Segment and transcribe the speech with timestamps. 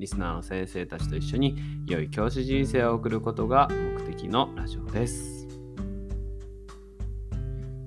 [0.00, 5.46] リスナーの先生たちと一緒に良い教師人生を送ることが目的のラジオです。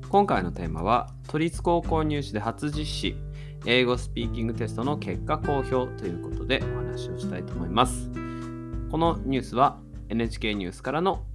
[0.09, 3.16] 今回のテーマは都立高校入試で初実施
[3.66, 8.12] 英語スピーキングテストの結果公表ということでお話をしたいと思います。
[8.91, 11.25] このニュースは NHK ニュースからの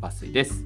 [0.00, 0.64] 抜粋です。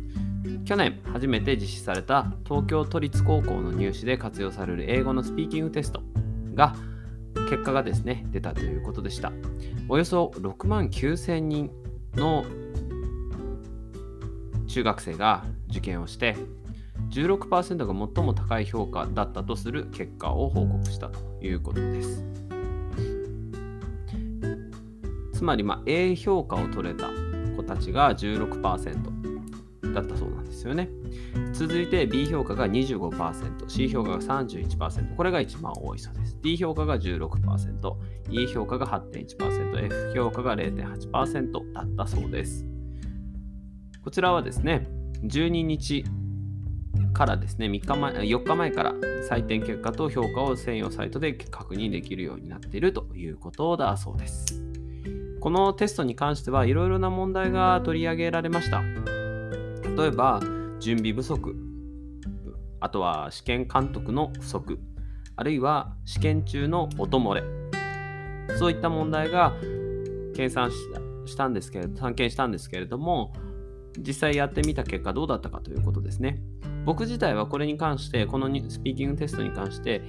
[0.67, 6.03] 去年初めて実施された東京都立高校の入試で活用される英語のスピーキングテスト
[6.55, 6.77] が
[7.51, 9.33] 結果がですね出たということでした
[9.89, 11.71] およそ6万9000人
[12.15, 12.45] の
[14.67, 16.37] 中学生が受験をして
[17.11, 22.25] 16%が最も高い評価だったとする結果を報告したということです。
[25.33, 27.11] つまり、まあ、A 評価を取れた
[27.57, 29.14] 子たちが16%
[29.95, 30.91] だったそうなんですよね。
[31.53, 36.39] 続いて B 評価が25%、C 評価が31%、これが一番多いそうです。
[36.43, 37.95] D 評価が16%、
[38.31, 42.67] E 評価が8.1%、F 評価が0.8%だったそうです。
[44.03, 44.89] こちらはですね、
[45.23, 46.05] 12日
[47.15, 48.93] からですね、3日前、4日前から
[49.31, 54.63] 採点結果と評価を専用サイトで確認できるようになっているということだそうです。
[55.41, 58.83] このテストに関してはいろいろな問題が取り上げられました。
[59.97, 60.41] 例えば、
[60.81, 61.57] 準備不足、
[62.81, 64.79] あとは試験監督の不足、
[65.37, 67.43] あるいは試験中の音漏れ、
[68.57, 69.55] そういった問題が
[70.35, 70.71] 計算
[71.27, 73.33] したんですけれど、散見したんですけれども、
[73.99, 76.41] 実際やってみた結果どうだったかということですね。
[76.85, 80.03] 僕自体はこれに関して、このスピーキングテストに関して、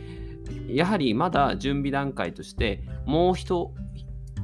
[0.68, 3.72] やはりまだ準備段階として、もう一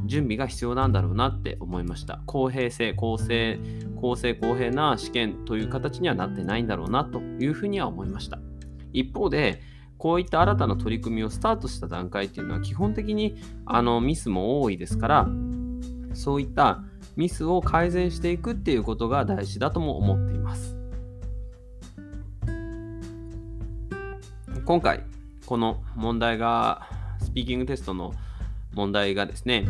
[0.05, 2.21] 準備が必要なんだろうなって思いました。
[2.25, 3.59] 公平性、公正、
[3.95, 8.39] 公正公平な試験という形にはなってないんだろうなというふうには思いました。
[8.93, 9.61] 一方で、
[9.97, 13.35] こういった新たな取り組みをスタートした段階っていうのは基本的に
[13.65, 15.27] あのミスも多いですから、
[16.13, 16.83] そういった
[17.15, 20.75] ミスを改善していくっていうことが大事だとも思っています。
[24.65, 25.03] 今回、
[25.45, 26.87] この問題が、
[27.19, 28.13] スピーキングテストの
[28.73, 29.65] 問題がですね、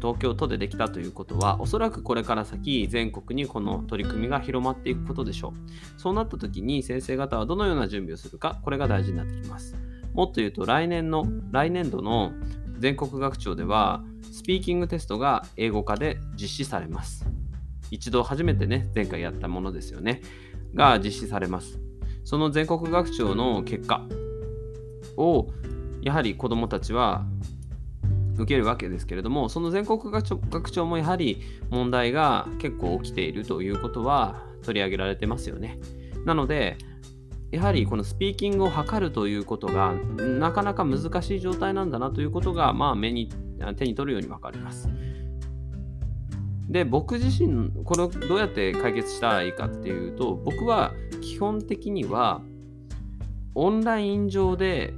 [0.00, 5.54] 東京都でできたということは、おそらくこれから先、全国にこの取り組みが広まっていくことでしょ
[5.96, 6.00] う。
[6.00, 9.76] そうなった時に、先生方はどのような準備をするか、これが大事になってきます。
[10.12, 12.32] もっと言うと、来年の、来年度の
[12.78, 17.26] 全国学長では、スピーキングテストが英語化で実施されます。
[17.90, 20.22] 一度初めてね、前回やったものですよね。
[20.74, 21.78] が実施されます。
[22.24, 24.06] その全国学長の結果
[25.16, 25.48] を
[26.00, 27.26] やはり子どもたちは
[28.42, 35.78] 受けるわけですけれどもその全国学長もやはり問題が結構起きているということは取り上げられてますよね。
[36.24, 36.76] なので
[37.50, 43.28] やはりこのスピーキングを測るということがなかなか難しい状態なんだなということが、まあ、目に
[43.76, 44.88] 手に取るように分かります。
[46.68, 52.40] で僕自身これをどうやって解決したらいいかっていうと僕は基本的には
[53.54, 54.94] オンライン上で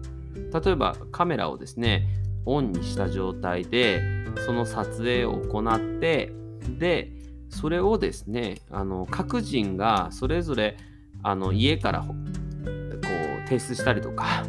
[0.52, 2.06] 例えばカメラをですね
[2.46, 4.02] オンにした状態で
[4.46, 6.32] その撮影を行って
[6.78, 7.12] で
[7.48, 10.76] それをですねあの各人がそれぞれ
[11.22, 14.44] あの家からこう提出したりとか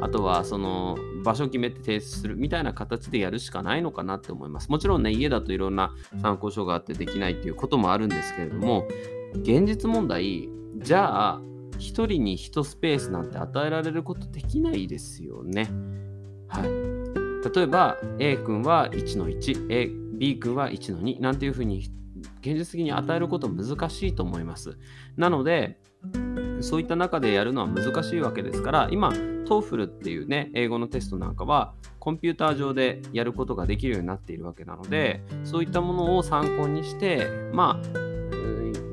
[0.00, 4.68] あとはその場所を決めて提出するみたいな形でやるしかないのかなって思います。
[4.68, 8.86] もちろんね、家だといろんな参考書があってできないっていうこともあるんですけれども、
[9.36, 15.70] 現実問題、じゃあ、1人に1スペースなんて与えられることできないですよね。
[16.48, 16.93] はい。
[17.52, 21.90] 例えば、A 君は1の1、A、B 君は1の2なんていうふうに
[22.40, 24.78] 現実的に与えること難しいと思います。
[25.16, 25.78] なので、
[26.60, 37.98] そういった中でやるのは難しいわけですから、今、TOEFL っていうね、英語のテストなんかは、コンピューター上でやることができるようになっているわけなので、そういったものを参考にして、まあ、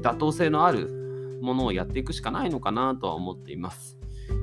[0.01, 3.97] 妥当性のあるものをやっていくしかないのかなとは思っています。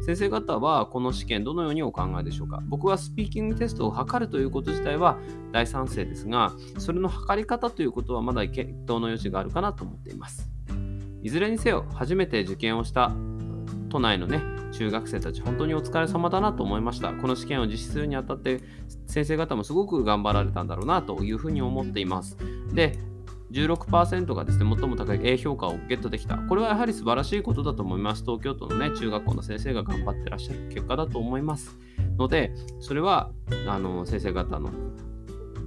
[0.05, 2.63] 先生方はこの試験どのようにお考えでしょうか？
[2.67, 5.19] 僕はスピーキングテストを測るということ自体は
[5.53, 10.51] 大賛成ですが、それの測り方ということはまだ検討の余地があるかなと思っています。
[11.23, 13.13] いずれにせよ、初めて受験をした
[13.89, 14.41] 都内のね、
[14.73, 17.13] 中学生たち本当にお疲れ様だなと思いました。
[17.13, 18.61] この試験を実施するにあたって
[19.07, 22.37] 先生方もすごく頑張られたんだろうなというふうに思っています。
[22.73, 22.99] で、
[23.51, 26.37] 16%がですね、最も高い A 評価をゲットできた。
[26.37, 28.23] これはやはり素晴らしいことだと思います。
[28.23, 31.79] 東京都のね、中学校の先生が頑張ってらっしゃる結果だと思います。
[32.19, 33.31] ので、それは
[33.67, 34.71] あの先生方の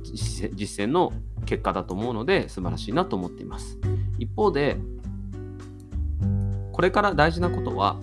[0.03, 1.13] 実践の
[1.45, 3.79] 結果だと思うので、素晴らしいなと思っています。
[4.19, 4.77] 一方で、
[6.71, 7.99] これから大事なことは、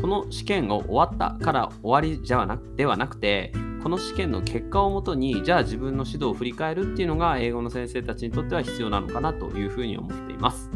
[0.00, 3.52] この試験が終わったから終わりじゃなくではなくて、
[3.82, 10.70] この試験の結果をもとに、じゃあ自分の指導を振り返るっていうのが英語の先生たちにとっては必要なのかなというふうに思っています。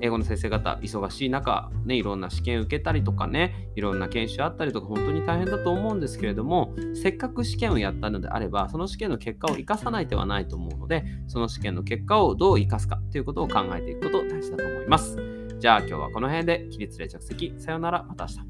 [0.00, 15.18] 英語の先生方、忙しい中、ね、いろんな試験受けたりとかね、いろんな研修あったりとか、本当に大変だと思うんですけれども、せっかく試験をやったのであれば、その試験の結果を生かさない手はないと思うので、その試験の結果をどう生かすかということを考えていくこと大事だと思います。
[15.58, 17.52] じゃあ今日はこの辺で起立例着席。
[17.58, 18.02] さようなら。
[18.04, 18.49] また明日。